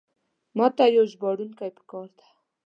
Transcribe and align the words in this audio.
ماته 0.57 0.85
یو 0.95 1.05
ژباړونکی 1.11 1.69
پکار 1.77 2.07
ده. 2.17 2.25